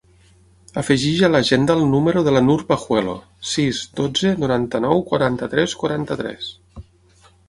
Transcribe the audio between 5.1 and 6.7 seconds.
quaranta-tres, quaranta-tres.